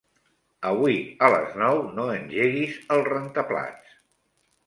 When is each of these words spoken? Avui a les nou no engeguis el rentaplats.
Avui 0.69 0.95
a 1.25 1.27
les 1.33 1.51
nou 1.63 1.81
no 1.99 2.07
engeguis 2.15 2.79
el 2.97 3.05
rentaplats. 3.09 3.93